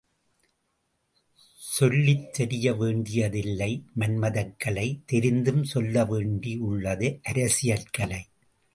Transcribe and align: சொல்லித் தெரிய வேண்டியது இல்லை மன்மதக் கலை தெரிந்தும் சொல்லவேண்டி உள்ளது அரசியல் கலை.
சொல்லித் 1.59 2.33
தெரிய 2.33 2.73
வேண்டியது 2.73 3.39
இல்லை 3.39 3.83
மன்மதக் 3.99 4.55
கலை 4.57 5.01
தெரிந்தும் 5.05 5.63
சொல்லவேண்டி 5.73 6.57
உள்ளது 6.57 7.19
அரசியல் 7.23 7.89
கலை. 7.91 8.27